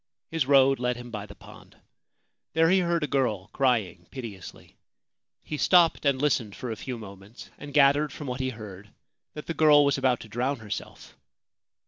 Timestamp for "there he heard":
2.53-3.03